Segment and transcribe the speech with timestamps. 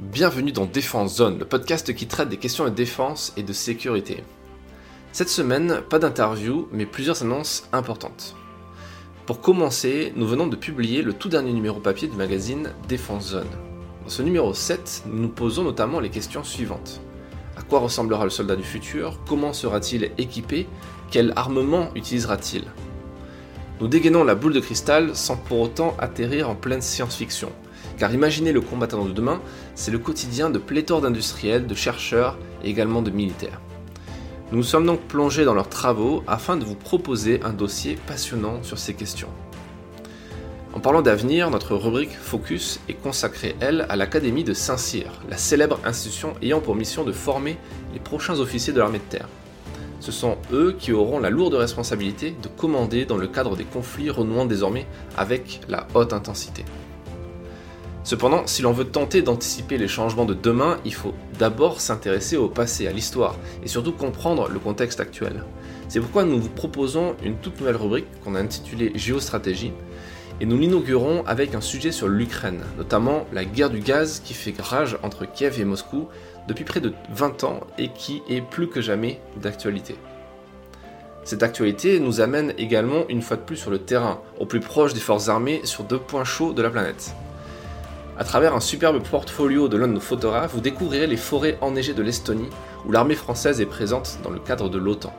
[0.00, 4.22] Bienvenue dans Défense Zone, le podcast qui traite des questions de défense et de sécurité.
[5.10, 8.36] Cette semaine, pas d'interview, mais plusieurs annonces importantes.
[9.26, 13.48] Pour commencer, nous venons de publier le tout dernier numéro papier du magazine Défense Zone.
[14.04, 17.00] Dans ce numéro 7, nous nous posons notamment les questions suivantes.
[17.56, 19.18] À quoi ressemblera le soldat du futur?
[19.26, 20.68] Comment sera-t-il équipé?
[21.10, 22.66] Quel armement utilisera-t-il?
[23.80, 27.50] Nous dégainons la boule de cristal sans pour autant atterrir en pleine science-fiction
[27.98, 29.40] car imaginer le combattant de demain,
[29.74, 33.60] c'est le quotidien de pléthore d'industriels, de chercheurs et également de militaires.
[34.50, 38.62] Nous nous sommes donc plongés dans leurs travaux afin de vous proposer un dossier passionnant
[38.62, 39.28] sur ces questions.
[40.74, 45.80] En parlant d'avenir, notre rubrique Focus est consacrée, elle, à l'Académie de Saint-Cyr, la célèbre
[45.84, 47.58] institution ayant pour mission de former
[47.92, 49.28] les prochains officiers de l'armée de terre.
[50.00, 54.10] Ce sont eux qui auront la lourde responsabilité de commander dans le cadre des conflits
[54.10, 54.86] renouant désormais
[55.16, 56.64] avec la haute intensité.
[58.08, 62.48] Cependant, si l'on veut tenter d'anticiper les changements de demain, il faut d'abord s'intéresser au
[62.48, 65.44] passé, à l'histoire, et surtout comprendre le contexte actuel.
[65.90, 69.74] C'est pourquoi nous vous proposons une toute nouvelle rubrique qu'on a intitulée Géostratégie,
[70.40, 74.58] et nous l'inaugurons avec un sujet sur l'Ukraine, notamment la guerre du gaz qui fait
[74.58, 76.08] rage entre Kiev et Moscou
[76.48, 79.96] depuis près de 20 ans et qui est plus que jamais d'actualité.
[81.24, 84.94] Cette actualité nous amène également une fois de plus sur le terrain, au plus proche
[84.94, 87.14] des forces armées sur deux points chauds de la planète.
[88.18, 91.94] À travers un superbe portfolio de l'un de nos photographes, vous découvrirez les forêts enneigées
[91.94, 92.50] de l'Estonie,
[92.84, 95.14] où l'armée française est présente dans le cadre de l'OTAN.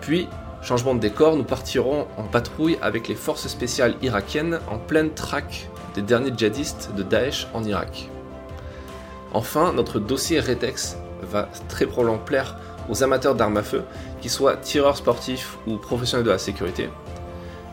[0.00, 0.26] Puis,
[0.62, 5.68] changement de décor, nous partirons en patrouille avec les forces spéciales irakiennes en pleine traque
[5.94, 8.08] des derniers djihadistes de Daesh en Irak.
[9.34, 12.56] Enfin, notre dossier Retex va très probablement plaire
[12.88, 13.82] aux amateurs d'armes à feu,
[14.22, 16.88] qu'ils soient tireurs sportifs ou professionnels de la sécurité,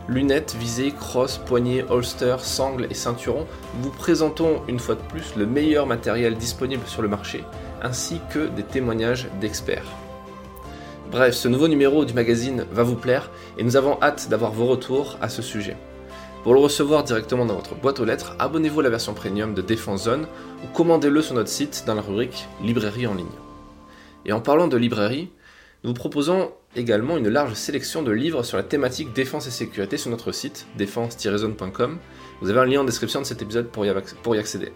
[0.08, 3.46] Lunettes, visées, crosses, poignets, holsters, sangles et ceinturons,
[3.80, 7.42] vous présentons une fois de plus le meilleur matériel disponible sur le marché,
[7.82, 9.86] ainsi que des témoignages d'experts.
[11.10, 14.66] Bref, ce nouveau numéro du magazine va vous plaire et nous avons hâte d'avoir vos
[14.66, 15.76] retours à ce sujet.
[16.44, 19.62] Pour le recevoir directement dans votre boîte aux lettres, abonnez-vous à la version premium de
[19.62, 20.28] Défense Zone
[20.62, 23.26] ou commandez-le sur notre site dans la rubrique Librairie en ligne.
[24.24, 25.30] Et en parlant de librairie,
[25.86, 30.10] nous proposons également une large sélection de livres sur la thématique défense et sécurité sur
[30.10, 31.98] notre site défense-zone.com.
[32.40, 34.72] Vous avez un lien en description de cet épisode pour y, accéder.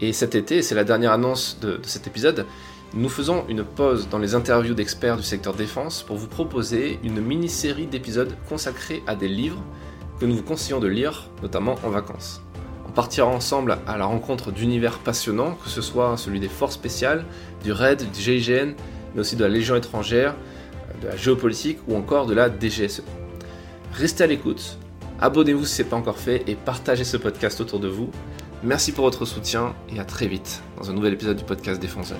[0.00, 2.46] Et cet été, c'est la dernière annonce de, de cet épisode,
[2.94, 7.20] nous faisons une pause dans les interviews d'experts du secteur défense pour vous proposer une
[7.20, 9.62] mini-série d'épisodes consacrés à des livres
[10.18, 12.42] que nous vous conseillons de lire, notamment en vacances.
[12.88, 17.24] On partira ensemble à la rencontre d'univers passionnants, que ce soit celui des forces spéciales,
[17.62, 18.74] du RAID, du GIGN,
[19.16, 20.36] mais aussi de la Légion étrangère,
[21.02, 23.02] de la géopolitique ou encore de la DGSE.
[23.94, 24.78] Restez à l'écoute,
[25.20, 28.10] abonnez-vous si ce n'est pas encore fait et partagez ce podcast autour de vous.
[28.62, 32.18] Merci pour votre soutien et à très vite dans un nouvel épisode du podcast Défenseur.